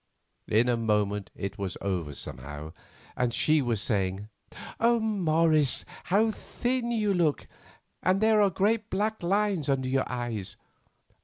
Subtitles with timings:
[0.47, 2.73] In a moment it was over somehow,
[3.15, 4.29] and she was saying:
[4.79, 7.47] "Morris, how thin you look,
[8.01, 10.55] and there are great black lines under your eyes!